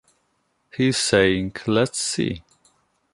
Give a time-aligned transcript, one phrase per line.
[0.75, 2.41] He is saying: “Lets see”.